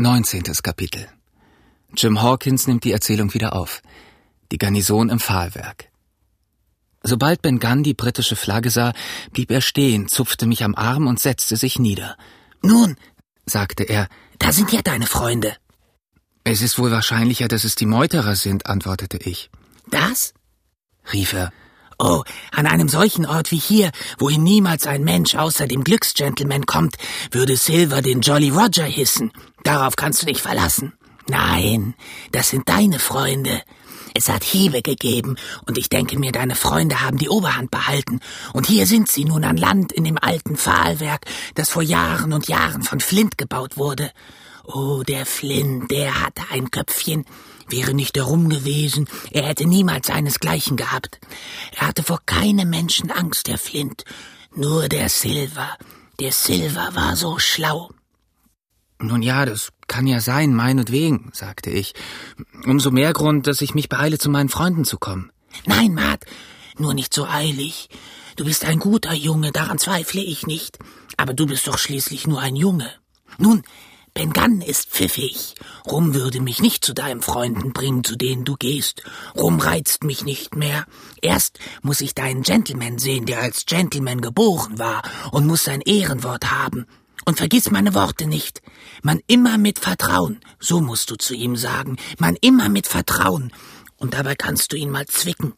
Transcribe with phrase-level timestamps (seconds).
[0.00, 1.08] Neunzehntes Kapitel.
[1.94, 3.82] Jim Hawkins nimmt die Erzählung wieder auf.
[4.50, 5.90] Die Garnison im Pfahlwerk.
[7.02, 8.94] Sobald Ben Gunn die britische Flagge sah,
[9.32, 12.16] blieb er stehen, zupfte mich am Arm und setzte sich nieder.
[12.62, 12.96] Nun,
[13.44, 14.08] sagte er,
[14.38, 15.54] da sind ja deine Freunde.
[16.44, 19.50] Es ist wohl wahrscheinlicher, dass es die Meuterer sind, antwortete ich.
[19.90, 20.32] Das?
[21.12, 21.52] rief er.
[22.02, 22.22] Oh,
[22.52, 26.96] an einem solchen Ort wie hier, wohin niemals ein Mensch außer dem Glücksgentleman kommt,
[27.30, 29.32] würde Silver den Jolly Roger hissen.
[29.64, 30.94] Darauf kannst du dich verlassen.
[31.28, 31.92] Nein,
[32.32, 33.60] das sind deine Freunde.
[34.14, 35.36] Es hat Hiebe gegeben,
[35.66, 38.20] und ich denke mir, deine Freunde haben die Oberhand behalten,
[38.54, 42.48] und hier sind sie nun an Land in dem alten Pfahlwerk, das vor Jahren und
[42.48, 44.10] Jahren von Flint gebaut wurde.
[44.72, 47.24] Oh, der Flint, der hatte ein Köpfchen,
[47.68, 51.18] wäre nicht darum gewesen, er hätte niemals seinesgleichen gehabt.
[51.74, 54.04] Er hatte vor keinem Menschen Angst, der Flint,
[54.54, 55.76] nur der Silver.
[56.20, 57.90] Der Silver war so schlau.
[59.00, 61.94] Nun ja, das kann ja sein, meinetwegen, sagte ich.
[62.64, 65.32] Umso mehr Grund, dass ich mich beeile, zu meinen Freunden zu kommen.
[65.66, 66.26] Nein, Matt,
[66.78, 67.88] nur nicht so eilig.
[68.36, 70.78] Du bist ein guter Junge, daran zweifle ich nicht.
[71.16, 72.92] Aber du bist doch schließlich nur ein Junge.
[73.38, 73.64] Nun,
[74.12, 75.54] Ben Gunn ist pfiffig.
[75.86, 79.02] Rum würde mich nicht zu deinen Freunden bringen, zu denen du gehst.
[79.36, 80.84] Rum reizt mich nicht mehr.
[81.22, 86.50] Erst muss ich deinen Gentleman sehen, der als Gentleman geboren war und muss sein Ehrenwort
[86.50, 86.86] haben.
[87.24, 88.62] Und vergiss meine Worte nicht.
[89.02, 91.96] Man immer mit Vertrauen, so musst du zu ihm sagen.
[92.18, 93.52] Man immer mit Vertrauen.
[93.96, 95.52] Und dabei kannst du ihn mal zwicken.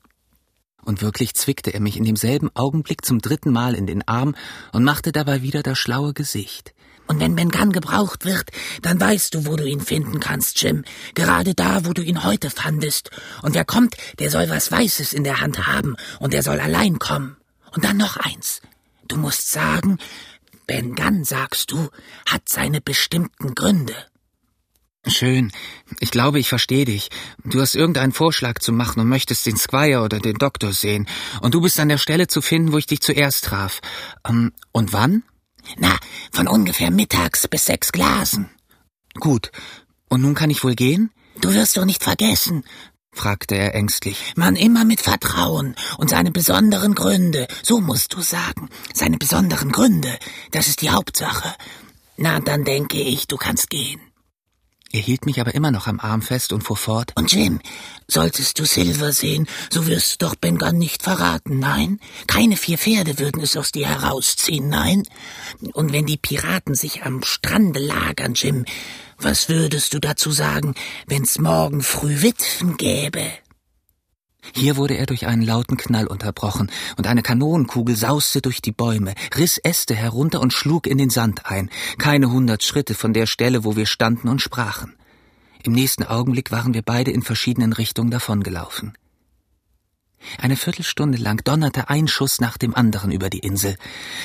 [0.85, 4.35] Und wirklich zwickte er mich in demselben Augenblick zum dritten Mal in den Arm
[4.73, 6.75] und machte dabei wieder das schlaue Gesicht.
[7.07, 8.51] Und wenn Ben Gunn gebraucht wird,
[8.81, 10.85] dann weißt du, wo du ihn finden kannst, Jim.
[11.15, 13.11] Gerade da, wo du ihn heute fandest.
[13.43, 16.99] Und wer kommt, der soll was Weißes in der Hand haben, und er soll allein
[16.99, 17.37] kommen.
[17.73, 18.61] Und dann noch eins.
[19.09, 19.99] Du musst sagen,
[20.67, 21.89] Ben Gunn, sagst du,
[22.27, 23.95] hat seine bestimmten Gründe.
[25.07, 25.51] Schön.
[25.99, 27.11] Ich glaube, ich verstehe dich.
[27.45, 31.09] Du hast irgendeinen Vorschlag zu machen und möchtest den Squire oder den Doktor sehen.
[31.41, 33.81] Und du bist an der Stelle zu finden, wo ich dich zuerst traf.
[34.27, 35.25] Ähm, und wann?
[35.79, 35.97] Na,
[36.33, 38.51] von ungefähr mittags bis sechs Glasen.
[39.15, 39.51] Gut.
[40.09, 41.11] Und nun kann ich wohl gehen?
[41.41, 42.65] Du wirst doch nicht vergessen,
[43.15, 44.35] fragte er ängstlich.
[44.37, 50.19] Man immer mit Vertrauen und seine besonderen Gründe, so musst du sagen, seine besonderen Gründe,
[50.51, 51.55] das ist die Hauptsache.
[52.17, 54.01] Na, dann denke ich, du kannst gehen.
[54.93, 57.13] Er hielt mich aber immer noch am Arm fest und fuhr fort.
[57.15, 57.61] Und Jim,
[58.09, 61.99] solltest du Silver sehen, so wirst du doch Ben Gunn nicht verraten, nein?
[62.27, 65.05] Keine vier Pferde würden es aus dir herausziehen, nein?
[65.73, 68.67] Und wenn die Piraten sich am Strande lagern, Jim,
[69.19, 70.75] was würdest du dazu sagen,
[71.07, 73.25] wenn's morgen früh Witwen gäbe?
[74.55, 79.15] Hier wurde er durch einen lauten Knall unterbrochen, und eine Kanonenkugel sauste durch die Bäume,
[79.37, 83.65] riss Äste herunter und schlug in den Sand ein, keine hundert Schritte von der Stelle,
[83.65, 84.95] wo wir standen und sprachen.
[85.63, 88.95] Im nächsten Augenblick waren wir beide in verschiedenen Richtungen davongelaufen.
[90.39, 93.77] Eine Viertelstunde lang donnerte ein Schuss nach dem anderen über die Insel.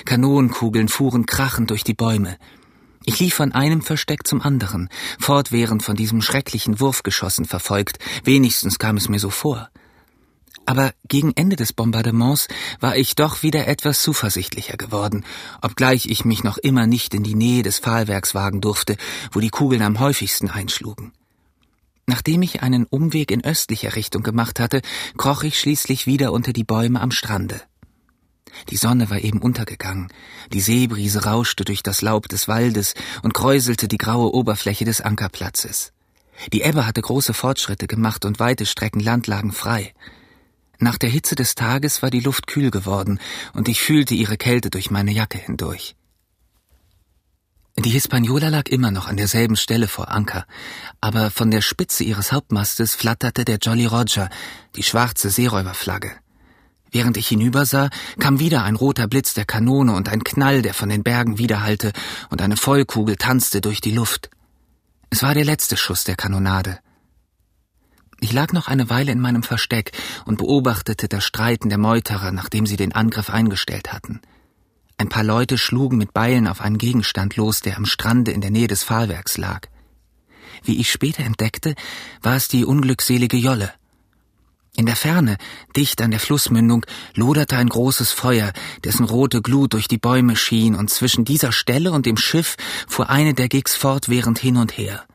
[0.06, 2.38] Kanonenkugeln fuhren krachend durch die Bäume.
[3.04, 4.90] Ich lief von einem Versteck zum anderen,
[5.20, 9.70] fortwährend von diesem schrecklichen Wurfgeschossen verfolgt, wenigstens kam es mir so vor.
[10.68, 12.50] Aber gegen Ende des Bombardements
[12.82, 15.24] war ich doch wieder etwas zuversichtlicher geworden,
[15.62, 18.98] obgleich ich mich noch immer nicht in die Nähe des Pfahlwerks wagen durfte,
[19.32, 21.14] wo die Kugeln am häufigsten einschlugen.
[22.06, 24.82] Nachdem ich einen Umweg in östlicher Richtung gemacht hatte,
[25.16, 27.62] kroch ich schließlich wieder unter die Bäume am Strande.
[28.70, 30.12] Die Sonne war eben untergegangen,
[30.52, 35.94] die Seebrise rauschte durch das Laub des Waldes und kräuselte die graue Oberfläche des Ankerplatzes.
[36.52, 39.94] Die Ebbe hatte große Fortschritte gemacht und weite Strecken Land lagen frei.
[40.80, 43.20] Nach der Hitze des Tages war die Luft kühl geworden,
[43.54, 45.96] und ich fühlte ihre Kälte durch meine Jacke hindurch.
[47.80, 50.46] Die Hispaniola lag immer noch an derselben Stelle vor Anker,
[51.00, 54.30] aber von der Spitze ihres Hauptmastes flatterte der Jolly Roger,
[54.76, 56.12] die schwarze Seeräuberflagge.
[56.92, 57.90] Während ich hinübersah,
[58.20, 61.92] kam wieder ein roter Blitz der Kanone und ein Knall, der von den Bergen widerhallte,
[62.30, 64.32] und eine Vollkugel tanzte durch die Luft.
[65.10, 66.80] Es war der letzte Schuss der Kanonade.
[68.20, 69.92] Ich lag noch eine Weile in meinem Versteck
[70.26, 74.22] und beobachtete das Streiten der Meuterer, nachdem sie den Angriff eingestellt hatten.
[74.98, 78.50] Ein paar Leute schlugen mit Beilen auf einen Gegenstand los, der am Strande in der
[78.50, 79.68] Nähe des Pfahlwerks lag.
[80.64, 81.76] Wie ich später entdeckte,
[82.24, 83.72] war es die unglückselige Jolle.
[84.76, 85.38] In der Ferne,
[85.76, 86.86] dicht an der Flussmündung,
[87.16, 88.54] loderte ein großes Feuer,
[88.84, 93.10] dessen rote Glut durch die Bäume schien, und zwischen dieser Stelle und dem Schiff fuhr
[93.10, 95.06] eine der Gigs fortwährend hin und her.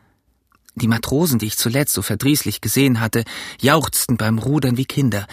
[0.74, 3.24] Die Matrosen, die ich zuletzt so verdrießlich gesehen hatte,
[3.60, 5.26] jauchzten beim Rudern wie Kinder,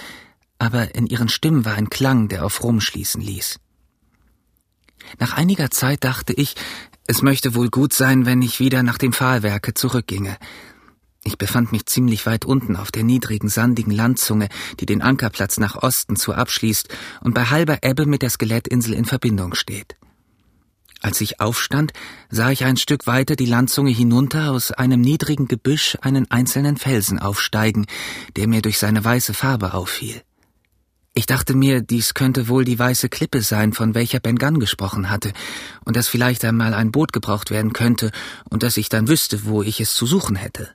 [0.58, 3.60] aber in ihren Stimmen war ein Klang, der auf Rum schließen ließ.
[5.18, 6.56] Nach einiger Zeit dachte ich,
[7.08, 10.38] Es möchte wohl gut sein, wenn ich wieder nach dem Pfahlwerke zurückginge.
[11.24, 14.48] Ich befand mich ziemlich weit unten auf der niedrigen, sandigen Landzunge,
[14.80, 16.88] die den Ankerplatz nach Osten zu abschließt
[17.22, 19.98] und bei halber Ebbe mit der Skelettinsel in Verbindung steht.
[21.02, 21.94] Als ich aufstand,
[22.30, 27.20] sah ich ein Stück weiter die Landzunge hinunter aus einem niedrigen Gebüsch einen einzelnen Felsen
[27.20, 27.86] aufsteigen,
[28.36, 30.22] der mir durch seine weiße Farbe auffiel.
[31.14, 35.10] Ich dachte mir, dies könnte wohl die weiße Klippe sein, von welcher Ben Gunn gesprochen
[35.10, 35.32] hatte,
[35.86, 38.12] und dass vielleicht einmal ein Boot gebraucht werden könnte,
[38.50, 40.70] und dass ich dann wüsste, wo ich es zu suchen hätte.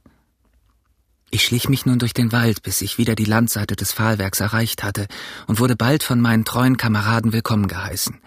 [1.31, 4.83] Ich schlich mich nun durch den Wald, bis ich wieder die Landseite des Pfahlwerks erreicht
[4.83, 5.07] hatte
[5.47, 8.21] und wurde bald von meinen treuen Kameraden willkommen geheißen.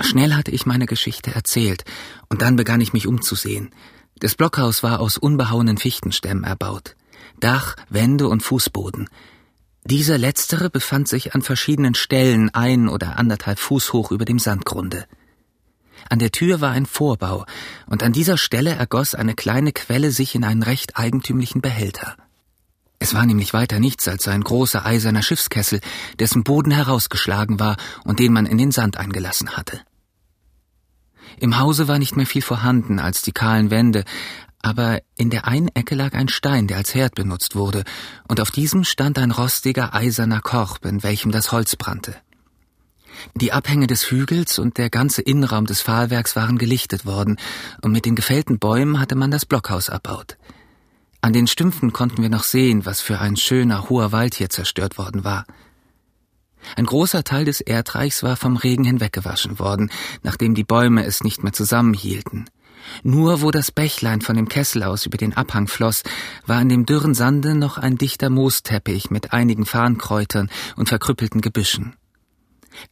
[0.00, 1.84] Schnell hatte ich meine Geschichte erzählt,
[2.28, 3.70] und dann begann ich mich umzusehen.
[4.18, 6.96] Das Blockhaus war aus unbehauenen Fichtenstämmen erbaut.
[7.38, 9.08] Dach, Wände und Fußboden.
[9.84, 15.06] Dieser letztere befand sich an verschiedenen Stellen ein oder anderthalb Fuß hoch über dem Sandgrunde.
[16.08, 17.44] An der Tür war ein Vorbau,
[17.86, 22.16] und an dieser Stelle ergoss eine kleine Quelle sich in einen recht eigentümlichen Behälter.
[22.98, 25.80] Es war nämlich weiter nichts als ein großer eiserner Schiffskessel,
[26.18, 29.80] dessen Boden herausgeschlagen war und den man in den Sand eingelassen hatte.
[31.38, 34.04] Im Hause war nicht mehr viel vorhanden als die kahlen Wände,
[34.62, 37.84] aber in der einen Ecke lag ein Stein, der als Herd benutzt wurde,
[38.28, 42.16] und auf diesem stand ein rostiger eiserner Korb, in welchem das Holz brannte.
[43.34, 47.36] Die Abhänge des Hügels und der ganze Innenraum des Pfahlwerks waren gelichtet worden,
[47.80, 50.36] und mit den gefällten Bäumen hatte man das Blockhaus erbaut.
[51.22, 54.96] An den Stümpfen konnten wir noch sehen, was für ein schöner, hoher Wald hier zerstört
[54.96, 55.44] worden war.
[56.76, 59.90] Ein großer Teil des Erdreichs war vom Regen hinweggewaschen worden,
[60.22, 62.48] nachdem die Bäume es nicht mehr zusammenhielten.
[63.02, 66.02] Nur wo das Bächlein von dem Kessel aus über den Abhang floss,
[66.46, 71.94] war in dem dürren Sande noch ein dichter Moosteppich mit einigen Farnkräutern und verkrüppelten Gebüschen.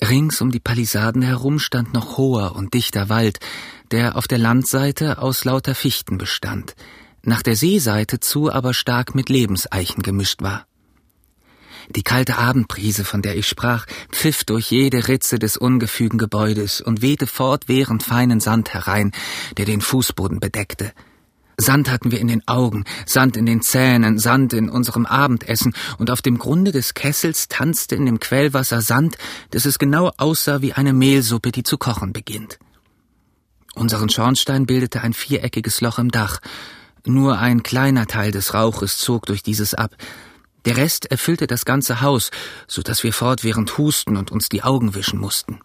[0.03, 3.39] Rings um die Palisaden herum stand noch hoher und dichter Wald,
[3.91, 6.75] der auf der Landseite aus lauter Fichten bestand,
[7.23, 10.67] nach der Seeseite zu aber stark mit Lebenseichen gemischt war.
[11.91, 17.03] Die kalte Abendbrise, von der ich sprach, pfiff durch jede Ritze des ungefügen Gebäudes und
[17.03, 19.13] wehte fortwährend feinen Sand herein,
[19.57, 20.93] der den Fußboden bedeckte.
[21.61, 26.11] Sand hatten wir in den Augen, Sand in den Zähnen, Sand in unserem Abendessen, und
[26.11, 29.19] auf dem Grunde des Kessels tanzte in dem Quellwasser Sand,
[29.51, 32.61] dass es genau aussah wie eine Mehlsuppe, die zu kochen beginnt.
[33.75, 36.41] Unseren Schornstein bildete ein viereckiges Loch im Dach.
[37.05, 39.97] Nur ein kleiner Teil des Rauches zog durch dieses ab,
[40.69, 42.31] der Rest erfüllte das ganze Haus,
[42.67, 45.61] so dass wir fortwährend husten und uns die Augen wischen mussten.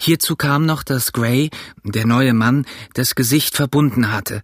[0.00, 1.50] Hierzu kam noch, dass Gray,
[1.82, 2.64] der neue Mann,
[2.94, 4.40] das Gesicht verbunden hatte.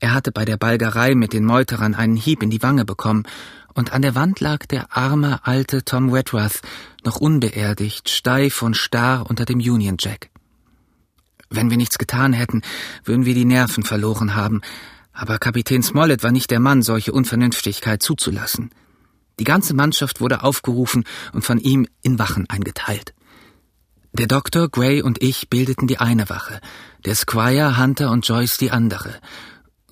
[0.00, 3.24] Er hatte bei der Balgerei mit den Meuterern einen Hieb in die Wange bekommen,
[3.74, 6.62] und an der Wand lag der arme alte Tom Wetworth,
[7.04, 10.30] noch unbeerdigt, steif und starr unter dem Union Jack.
[11.50, 12.62] Wenn wir nichts getan hätten,
[13.04, 14.62] würden wir die Nerven verloren haben,
[15.12, 18.70] aber Kapitän Smollett war nicht der Mann, solche Unvernünftigkeit zuzulassen.
[19.38, 23.14] Die ganze Mannschaft wurde aufgerufen und von ihm in Wachen eingeteilt.
[24.12, 26.60] Der Doktor, Gray und ich bildeten die eine Wache,
[27.04, 29.14] der Squire, Hunter und Joyce die andere.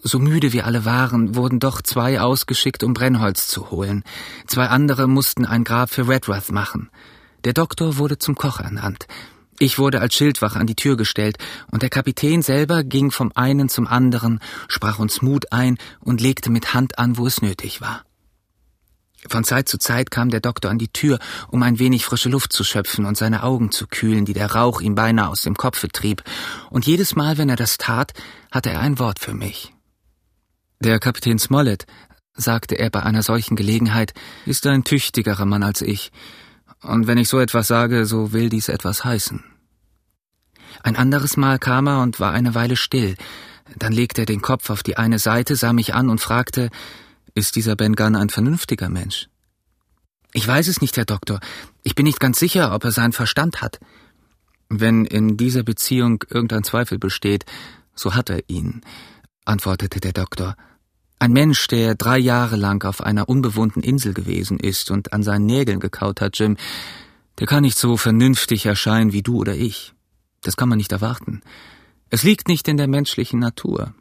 [0.03, 4.03] So müde wir alle waren, wurden doch zwei ausgeschickt, um Brennholz zu holen.
[4.47, 6.91] Zwei andere mussten ein Grab für Redruth machen.
[7.45, 9.07] Der Doktor wurde zum Koch ernannt.
[9.59, 11.37] Ich wurde als Schildwache an die Tür gestellt,
[11.71, 16.51] und der Kapitän selber ging vom einen zum anderen, sprach uns Mut ein und legte
[16.51, 18.04] mit Hand an, wo es nötig war.
[19.29, 22.53] Von Zeit zu Zeit kam der Doktor an die Tür, um ein wenig frische Luft
[22.53, 25.89] zu schöpfen und seine Augen zu kühlen, die der Rauch ihm beinahe aus dem Kopfe
[25.89, 26.23] trieb,
[26.71, 28.13] und jedes Mal, wenn er das tat,
[28.51, 29.73] hatte er ein Wort für mich.
[30.81, 31.87] Der Kapitän Smollett,
[32.35, 34.13] sagte er bei einer solchen Gelegenheit,
[34.45, 36.13] ist ein tüchtigerer Mann als ich,
[36.83, 39.43] und wenn ich so etwas sage, so will dies etwas heißen.
[40.83, 43.17] Ein anderes Mal kam er und war eine Weile still.
[43.77, 46.69] Dann legte er den Kopf auf die eine Seite, sah mich an und fragte,
[47.35, 49.29] ist dieser Ben Gunn ein vernünftiger Mensch?
[50.33, 51.41] Ich weiß es nicht, Herr Doktor.
[51.83, 53.79] Ich bin nicht ganz sicher, ob er seinen Verstand hat.
[54.69, 57.45] Wenn in dieser Beziehung irgendein Zweifel besteht,
[57.95, 58.81] so hat er ihn,
[59.45, 60.57] antwortete der Doktor.
[61.19, 65.47] Ein Mensch, der drei Jahre lang auf einer unbewohnten Insel gewesen ist und an seinen
[65.47, 66.57] Nägeln gekaut hat, Jim,
[67.39, 69.93] der kann nicht so vernünftig erscheinen wie du oder ich.
[70.43, 71.43] Das kann man nicht erwarten.
[72.11, 73.95] Es liegt nicht in der menschlichen Natur.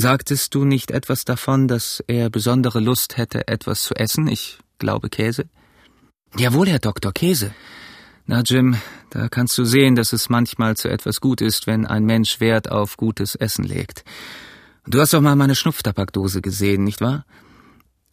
[0.00, 4.28] Sagtest du nicht etwas davon, dass er besondere Lust hätte, etwas zu essen?
[4.28, 5.44] Ich glaube Käse.
[6.38, 7.52] Jawohl, Herr Doktor, Käse.
[8.24, 8.78] Na, Jim,
[9.10, 12.70] da kannst du sehen, dass es manchmal zu etwas gut ist, wenn ein Mensch Wert
[12.70, 14.02] auf gutes Essen legt.
[14.86, 17.26] Du hast doch mal meine Schnupftabakdose gesehen, nicht wahr?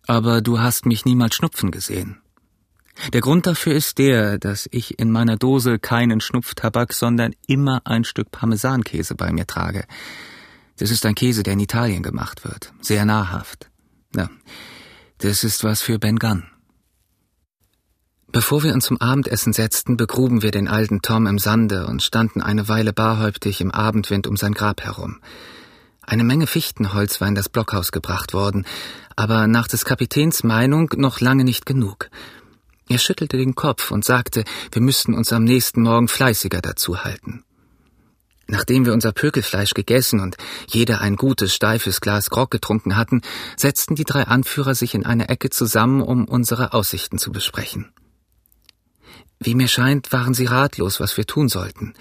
[0.08, 2.18] Aber du hast mich niemals schnupfen gesehen.
[3.14, 8.04] Der Grund dafür ist der, dass ich in meiner Dose keinen Schnupftabak, sondern immer ein
[8.04, 9.86] Stück Parmesankäse bei mir trage.
[10.78, 12.74] Das ist ein Käse, der in Italien gemacht wird.
[12.82, 13.70] Sehr nahrhaft.
[14.16, 14.30] Ja,
[15.20, 16.44] das ist was für Ben Gunn.
[18.32, 22.42] Bevor wir uns zum Abendessen setzten, begruben wir den alten Tom im Sande und standen
[22.42, 25.22] eine Weile barhäuptig im Abendwind um sein Grab herum.
[26.02, 28.66] Eine Menge Fichtenholz war in das Blockhaus gebracht worden,
[29.16, 32.10] aber nach des Kapitäns Meinung noch lange nicht genug.
[32.90, 37.44] Er schüttelte den Kopf und sagte, wir müssten uns am nächsten Morgen fleißiger dazu halten.
[38.48, 40.38] Nachdem wir unser Pökelfleisch gegessen und
[40.68, 43.22] jeder ein gutes, steifes Glas Grog getrunken hatten,
[43.58, 47.92] setzten die drei Anführer sich in eine Ecke zusammen, um unsere Aussichten zu besprechen.
[49.40, 51.94] Wie mir scheint, waren sie ratlos, was wir tun sollten.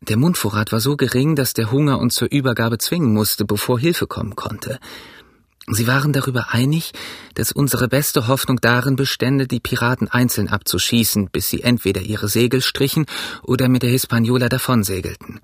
[0.00, 4.06] Der Mundvorrat war so gering, dass der Hunger uns zur Übergabe zwingen musste, bevor Hilfe
[4.06, 4.78] kommen konnte.
[5.66, 6.92] Sie waren darüber einig,
[7.34, 12.60] dass unsere beste Hoffnung darin bestände, die Piraten einzeln abzuschießen, bis sie entweder ihre Segel
[12.60, 13.06] strichen
[13.42, 15.40] oder mit der Hispaniola davonsegelten.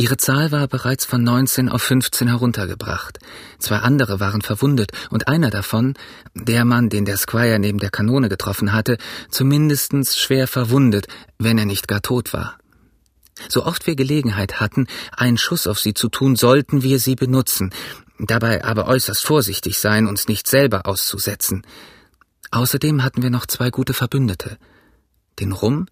[0.00, 3.18] Ihre Zahl war bereits von 19 auf 15 heruntergebracht.
[3.58, 5.94] Zwei andere waren verwundet und einer davon,
[6.34, 8.96] der Mann, den der Squire neben der Kanone getroffen hatte,
[9.28, 12.58] zumindestens schwer verwundet, wenn er nicht gar tot war.
[13.48, 17.72] So oft wir Gelegenheit hatten, einen Schuss auf sie zu tun, sollten wir sie benutzen,
[18.18, 21.62] dabei aber äußerst vorsichtig sein, uns nicht selber auszusetzen.
[22.50, 24.58] Außerdem hatten wir noch zwei gute Verbündete,
[25.38, 25.86] den Rum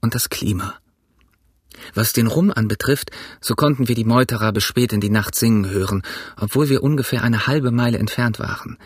[0.00, 0.74] und das Klima.
[1.94, 3.10] Was den Rum anbetrifft,
[3.40, 6.02] so konnten wir die Meuterer bis spät in die Nacht singen hören,
[6.36, 8.76] obwohl wir ungefähr eine halbe Meile entfernt waren.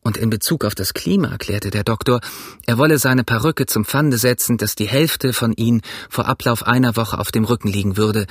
[0.00, 2.20] Und in Bezug auf das Klima erklärte der Doktor,
[2.66, 6.96] er wolle seine Perücke zum Pfande setzen, dass die Hälfte von ihnen vor Ablauf einer
[6.96, 8.26] Woche auf dem Rücken liegen würde,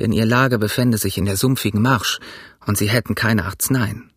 [0.00, 2.18] denn ihr Lager befände sich in der sumpfigen Marsch,
[2.66, 4.10] und sie hätten keine Arzneien.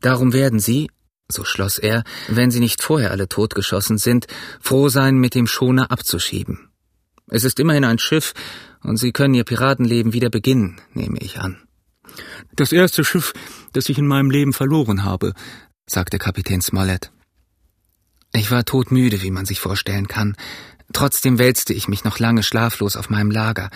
[0.00, 0.90] Darum werden sie,
[1.28, 4.26] so schloss er, wenn sie nicht vorher alle totgeschossen sind,
[4.60, 6.70] froh sein, mit dem Schoner abzuschieben.
[7.28, 8.34] Es ist immerhin ein Schiff,
[8.82, 11.58] und Sie können Ihr Piratenleben wieder beginnen, nehme ich an.
[12.56, 13.32] Das erste Schiff,
[13.72, 15.34] das ich in meinem Leben verloren habe,
[15.86, 17.12] sagte Kapitän Smollett.
[18.32, 20.36] Ich war todmüde, wie man sich vorstellen kann.
[20.92, 23.70] Trotzdem wälzte ich mich noch lange schlaflos auf meinem Lager.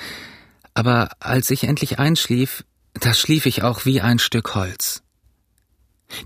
[0.75, 2.65] Aber als ich endlich einschlief,
[2.95, 5.03] da schlief ich auch wie ein Stück Holz.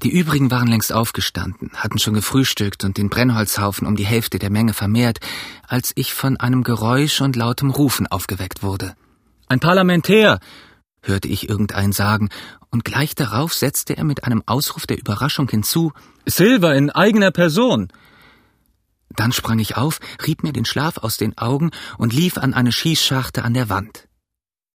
[0.02, 4.50] Die übrigen waren längst aufgestanden, hatten schon gefrühstückt und den Brennholzhaufen um die Hälfte der
[4.50, 5.21] Menge vermehrt,
[5.67, 8.95] als ich von einem Geräusch und lautem Rufen aufgeweckt wurde.
[9.47, 10.40] Ein Parlamentär,
[11.00, 12.28] hörte ich irgendeinen sagen,
[12.71, 15.93] und gleich darauf setzte er mit einem Ausruf der Überraschung hinzu
[16.26, 17.88] Silver in eigener Person.
[19.11, 22.73] Dann sprang ich auf, rieb mir den Schlaf aus den Augen und lief an eine
[22.73, 24.08] Schießscharte an der Wand.